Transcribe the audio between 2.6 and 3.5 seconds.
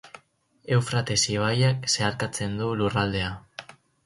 du lurraldea.